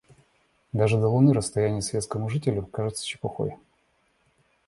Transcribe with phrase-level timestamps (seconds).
[0.73, 3.55] Даже до луны расстояние советскому жителю кажется чепухой.